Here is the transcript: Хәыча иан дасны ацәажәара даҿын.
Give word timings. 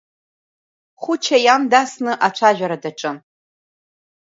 Хәыча 1.01 1.37
иан 1.45 1.63
дасны 1.71 2.11
ацәажәара 2.27 2.77
даҿын. 2.83 3.17